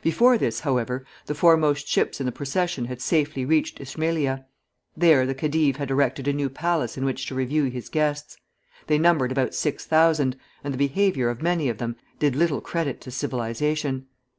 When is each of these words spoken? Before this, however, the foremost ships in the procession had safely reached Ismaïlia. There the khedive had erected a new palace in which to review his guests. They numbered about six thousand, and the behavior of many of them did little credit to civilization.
Before 0.00 0.38
this, 0.38 0.60
however, 0.60 1.04
the 1.26 1.34
foremost 1.34 1.86
ships 1.86 2.18
in 2.18 2.24
the 2.24 2.32
procession 2.32 2.86
had 2.86 3.02
safely 3.02 3.44
reached 3.44 3.78
Ismaïlia. 3.78 4.46
There 4.96 5.26
the 5.26 5.34
khedive 5.34 5.76
had 5.76 5.90
erected 5.90 6.26
a 6.26 6.32
new 6.32 6.48
palace 6.48 6.96
in 6.96 7.04
which 7.04 7.26
to 7.26 7.34
review 7.34 7.64
his 7.64 7.90
guests. 7.90 8.38
They 8.86 8.96
numbered 8.96 9.32
about 9.32 9.54
six 9.54 9.84
thousand, 9.84 10.38
and 10.64 10.72
the 10.72 10.78
behavior 10.78 11.28
of 11.28 11.42
many 11.42 11.68
of 11.68 11.76
them 11.76 11.96
did 12.18 12.34
little 12.34 12.62
credit 12.62 13.02
to 13.02 13.10
civilization. 13.10 14.06